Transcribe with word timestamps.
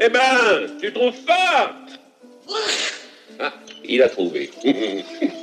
Eh 0.00 0.08
ben, 0.08 0.78
tu 0.80 0.92
trouves 0.92 1.24
pas? 1.24 1.74
Ah, 3.40 3.52
il 3.84 4.02
a 4.02 4.08
trouvé. 4.08 4.50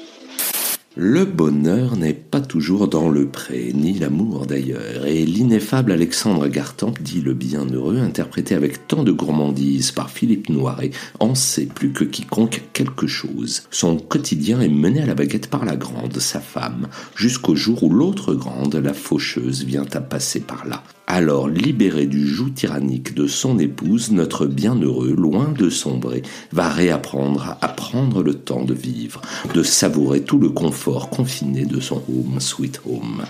Le 0.97 1.25
bonheur 1.25 1.97
n'est 1.97 2.13
pas 2.13 2.39
toujours 2.39 2.87
dans 2.87 3.09
le 3.09 3.27
pré, 3.27 3.73
ni 3.73 3.99
l'amour 3.99 4.45
d'ailleurs, 4.45 5.05
et 5.05 5.25
l'ineffable 5.25 5.91
Alexandre 5.91 6.47
Gartemp, 6.47 6.93
dit 7.01 7.19
le 7.19 7.33
bienheureux, 7.33 7.97
interprété 7.97 8.55
avec 8.55 8.87
tant 8.87 9.03
de 9.03 9.11
gourmandise 9.11 9.91
par 9.91 10.09
Philippe 10.09 10.47
Noiret, 10.47 10.91
en 11.19 11.35
sait 11.35 11.65
plus 11.65 11.91
que 11.91 12.05
quiconque 12.05 12.63
quelque 12.71 13.07
chose. 13.07 13.63
Son 13.71 13.97
quotidien 13.97 14.61
est 14.61 14.69
mené 14.69 15.01
à 15.01 15.05
la 15.05 15.15
baguette 15.15 15.49
par 15.49 15.65
la 15.65 15.75
grande, 15.75 16.17
sa 16.19 16.39
femme, 16.39 16.87
jusqu'au 17.13 17.57
jour 17.57 17.83
où 17.83 17.89
l'autre 17.89 18.33
grande, 18.33 18.75
la 18.75 18.93
faucheuse, 18.93 19.65
vient 19.65 19.87
à 19.91 19.99
passer 19.99 20.39
par 20.39 20.65
là. 20.65 20.81
Alors, 21.15 21.47
libéré 21.47 22.07
du 22.07 22.27
joug 22.27 22.49
tyrannique 22.49 23.15
de 23.15 23.25
son 23.25 23.57
épouse, 23.57 24.11
notre 24.11 24.47
bienheureux, 24.47 25.15
loin 25.17 25.53
de 25.57 25.69
sombrer, 25.69 26.23
va 26.51 26.67
réapprendre 26.67 27.55
à 27.61 27.69
prendre 27.69 28.21
le 28.21 28.33
temps 28.33 28.65
de 28.65 28.73
vivre, 28.73 29.21
de 29.53 29.63
savourer 29.63 30.23
tout 30.23 30.39
le 30.39 30.49
confort 30.49 31.09
confiné 31.09 31.63
de 31.63 31.79
son 31.79 32.03
home 32.09 32.41
sweet 32.41 32.81
home. 32.85 33.23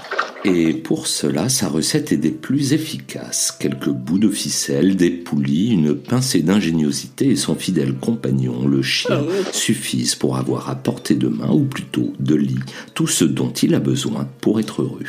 Et 0.46 0.74
pour 0.74 1.06
cela, 1.06 1.48
sa 1.48 1.70
recette 1.70 2.12
est 2.12 2.18
des 2.18 2.32
plus 2.32 2.74
efficaces. 2.74 3.52
Quelques 3.52 3.90
bouts 3.90 4.18
de 4.18 4.32
ficelle, 4.32 4.96
des 4.96 5.12
poulies, 5.12 5.70
une 5.70 5.94
pincée 5.94 6.42
d'ingéniosité 6.42 7.30
et 7.30 7.36
son 7.36 7.54
fidèle 7.54 7.94
compagnon, 7.94 8.68
le 8.68 8.82
chien, 8.82 9.24
suffisent 9.52 10.16
pour 10.16 10.38
avoir 10.38 10.72
à 10.72 10.76
portée 10.76 11.14
de 11.14 11.28
main, 11.28 11.52
ou 11.52 11.66
plutôt 11.66 12.14
de 12.20 12.34
lit, 12.34 12.58
tout 12.96 13.06
ce 13.06 13.26
dont 13.26 13.52
il 13.52 13.76
a 13.76 13.80
besoin 13.80 14.28
pour 14.42 14.60
être 14.60 14.82
heureux. 14.82 15.06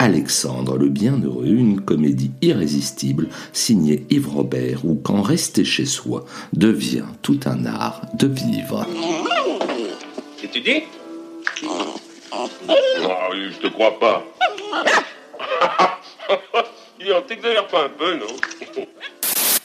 Alexandre 0.00 0.78
le 0.78 0.88
Bienheureux, 0.88 1.46
une 1.46 1.80
comédie 1.80 2.30
irrésistible 2.40 3.28
signée 3.52 4.06
Yves 4.10 4.28
Robert 4.28 4.84
où 4.84 4.94
quand 4.94 5.22
rester 5.22 5.64
chez 5.64 5.86
soi 5.86 6.24
devient 6.52 7.06
tout 7.22 7.40
un 7.46 7.66
art 7.66 8.02
de 8.14 8.28
vivre. 8.28 8.86
Et 10.42 10.48
tu 10.48 10.60
dis? 10.60 10.84
Non, 11.64 11.96
je 12.30 13.58
te 13.58 13.66
crois 13.68 13.98
pas. 13.98 14.24
Il 17.00 17.12
en 17.12 17.22
t'exagère 17.22 17.66
pas 17.66 17.86
un 17.86 17.88
peu, 17.88 18.14
non? 18.16 18.26